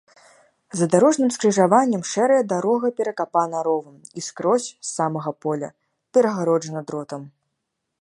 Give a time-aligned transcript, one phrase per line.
[0.79, 5.69] За дарожным скрыжаваннем шэрая дарога перакапана ровам і скрозь, з самага поля,
[6.17, 7.21] перагароджана дротам.